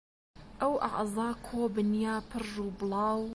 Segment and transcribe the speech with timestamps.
[0.61, 3.21] ئەو ئەعزا کۆبن یا پرژ و بڵاو